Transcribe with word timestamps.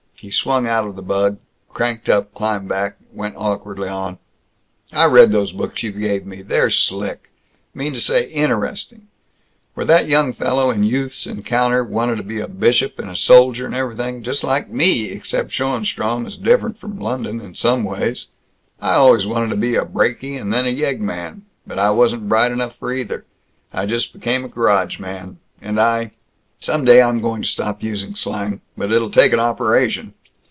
He 0.21 0.29
swung 0.29 0.67
out 0.67 0.85
of 0.85 0.95
the 0.95 1.01
bug, 1.01 1.39
cranked 1.67 2.07
up, 2.07 2.31
climbed 2.35 2.69
back, 2.69 2.97
went 3.11 3.33
awkwardly 3.37 3.89
on, 3.89 4.19
"I 4.93 5.05
read 5.05 5.31
those 5.31 5.51
books 5.51 5.81
you 5.81 5.91
gave 5.91 6.27
me. 6.27 6.43
They're 6.43 6.69
slick 6.69 7.31
mean 7.73 7.91
to 7.93 7.99
say, 7.99 8.27
interesting. 8.29 9.07
Where 9.73 9.87
that 9.87 10.07
young 10.07 10.31
fellow 10.31 10.69
in 10.69 10.83
Youth's 10.83 11.25
Encounter 11.25 11.83
wanted 11.83 12.17
to 12.17 12.23
be 12.23 12.39
a 12.39 12.47
bishop 12.47 12.99
and 12.99 13.09
a 13.09 13.15
soldier 13.15 13.65
and 13.65 13.73
everything 13.73 14.21
Just 14.21 14.43
like 14.43 14.69
me, 14.69 15.05
except 15.05 15.49
Schoenstrom 15.49 16.27
is 16.27 16.37
different, 16.37 16.79
from 16.79 16.99
London, 16.99 17.55
some 17.55 17.83
ways! 17.83 18.27
I 18.79 18.93
always 18.93 19.25
wanted 19.25 19.49
to 19.49 19.55
be 19.57 19.73
a 19.75 19.83
brakie, 19.85 20.37
and 20.39 20.53
then 20.53 20.67
a 20.67 20.69
yeggman. 20.69 21.45
But 21.65 21.79
I 21.79 21.89
wasn't 21.89 22.29
bright 22.29 22.51
enough 22.51 22.75
for 22.77 22.93
either. 22.93 23.25
I 23.73 23.87
just 23.87 24.13
became 24.13 24.45
a 24.45 24.49
garage 24.49 24.99
man. 24.99 25.39
And 25.59 25.79
I 25.81 26.11
Some 26.63 26.85
day 26.85 27.01
I'm 27.01 27.21
going 27.21 27.41
to 27.41 27.47
stop 27.47 27.81
using 27.81 28.13
slang. 28.13 28.61
But 28.77 28.91
it'll 28.91 29.09
take 29.09 29.33
an 29.33 29.39
operation!" 29.39 30.13